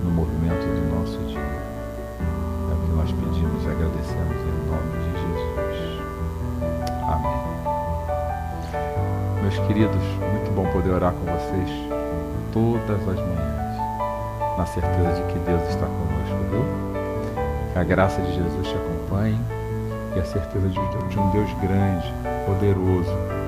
no 0.05 0.11
movimento 0.11 0.67
do 0.67 0.95
nosso 0.95 1.19
dia. 1.27 1.41
É 1.41 2.75
o 2.75 2.77
que 2.85 2.93
nós 2.93 3.11
pedimos 3.11 3.65
e 3.65 3.69
agradecemos 3.69 4.37
em 4.37 4.57
nome 4.69 4.93
de 4.99 5.11
Jesus. 5.21 6.01
Amém. 7.09 7.41
Meus 9.43 9.59
queridos, 9.67 10.03
muito 10.33 10.55
bom 10.55 10.67
poder 10.73 10.91
orar 10.91 11.13
com 11.13 11.25
vocês 11.25 11.71
todas 12.53 13.09
as 13.09 13.17
manhãs, 13.17 13.77
na 14.59 14.67
certeza 14.67 15.15
de 15.15 15.33
que 15.33 15.39
Deus 15.39 15.63
está 15.69 15.87
conosco, 15.87 16.37
viu? 16.51 16.65
Que 17.73 17.79
a 17.79 17.85
graça 17.85 18.21
de 18.21 18.35
Jesus 18.35 18.69
te 18.69 18.75
acompanhe 18.75 19.41
e 20.15 20.21
a 20.21 20.25
certeza 20.25 20.69
de 20.69 20.79
um 21.19 21.31
Deus 21.31 21.51
grande, 21.63 22.13
poderoso, 22.47 23.42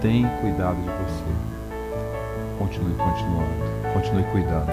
tem 0.00 0.26
cuidado 0.40 0.76
de 0.76 0.88
você. 0.88 2.58
Continue 2.58 2.94
continuando, 2.94 3.92
continue 3.94 4.24
cuidando. 4.32 4.70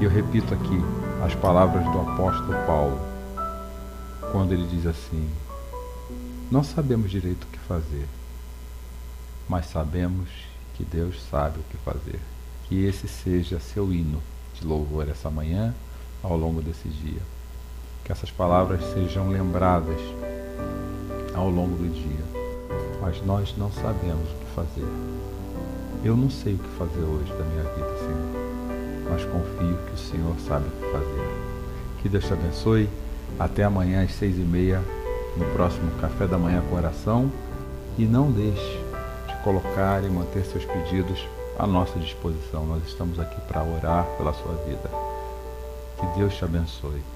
E 0.00 0.04
eu 0.04 0.10
repito 0.10 0.52
aqui 0.54 0.80
as 1.24 1.34
palavras 1.34 1.84
do 1.84 2.00
apóstolo 2.00 2.54
Paulo, 2.66 3.00
quando 4.32 4.52
ele 4.52 4.66
diz 4.66 4.86
assim: 4.86 5.28
Não 6.50 6.62
sabemos 6.62 7.10
direito 7.10 7.44
o 7.44 7.46
que 7.46 7.58
fazer 7.60 8.06
mas 9.48 9.66
sabemos 9.66 10.28
que 10.74 10.84
Deus 10.84 11.22
sabe 11.30 11.60
o 11.60 11.62
que 11.70 11.76
fazer. 11.78 12.20
Que 12.64 12.84
esse 12.84 13.06
seja 13.06 13.60
seu 13.60 13.92
hino 13.92 14.20
de 14.54 14.66
louvor 14.66 15.08
essa 15.08 15.30
manhã, 15.30 15.74
ao 16.22 16.36
longo 16.36 16.60
desse 16.60 16.88
dia. 16.88 17.22
Que 18.04 18.12
essas 18.12 18.30
palavras 18.30 18.82
sejam 18.92 19.30
lembradas 19.30 20.00
ao 21.34 21.48
longo 21.48 21.76
do 21.76 21.88
dia. 21.88 22.45
Mas 23.06 23.24
nós 23.24 23.54
não 23.56 23.70
sabemos 23.70 24.28
o 24.32 24.34
que 24.34 24.46
fazer. 24.56 24.88
Eu 26.02 26.16
não 26.16 26.28
sei 26.28 26.54
o 26.54 26.58
que 26.58 26.68
fazer 26.70 27.02
hoje 27.02 27.32
da 27.34 27.44
minha 27.44 27.62
vida, 27.62 27.98
Senhor. 27.98 29.08
Mas 29.08 29.24
confio 29.26 29.78
que 29.86 29.94
o 29.94 29.96
Senhor 29.96 30.34
sabe 30.40 30.66
o 30.66 30.70
que 30.72 30.90
fazer. 30.90 31.28
Que 32.02 32.08
Deus 32.08 32.24
te 32.24 32.32
abençoe. 32.32 32.90
Até 33.38 33.62
amanhã 33.62 34.02
às 34.02 34.12
seis 34.12 34.36
e 34.36 34.40
meia, 34.40 34.82
no 35.36 35.44
próximo 35.52 35.88
Café 36.00 36.26
da 36.26 36.36
Manhã 36.36 36.60
com 36.68 36.74
Oração. 36.74 37.30
E 37.96 38.04
não 38.04 38.32
deixe 38.32 38.84
colocar 39.44 40.02
e 40.02 40.10
manter 40.10 40.44
seus 40.44 40.64
pedidos 40.64 41.28
à 41.56 41.64
nossa 41.64 42.00
disposição. 42.00 42.66
Nós 42.66 42.82
estamos 42.88 43.20
aqui 43.20 43.40
para 43.42 43.62
orar 43.62 44.04
pela 44.18 44.32
sua 44.32 44.54
vida. 44.66 44.90
Que 46.00 46.18
Deus 46.18 46.34
te 46.34 46.44
abençoe. 46.44 47.15